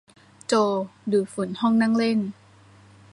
[0.47, 0.53] โจ
[1.11, 2.19] ดูดฝุ่นห้องนั่งเล่น